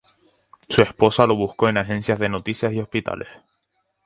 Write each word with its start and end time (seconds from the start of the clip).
Su 0.67 0.81
esposa 0.81 1.27
lo 1.27 1.35
buscó 1.35 1.69
en 1.69 1.77
agencias 1.77 2.17
de 2.17 2.27
noticias 2.27 2.71
y 2.73 2.77
en 2.77 2.81
hospitales. 2.81 3.27